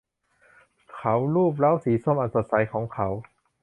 [0.95, 3.07] เขาลูบเคราสีส้มอันสดใสของเขา